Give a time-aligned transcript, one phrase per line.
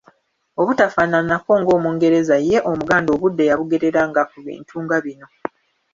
[0.61, 5.27] Obutafaananako ng’Omungereza ye Omuganda obudde yabugereranga ku bintu nga bino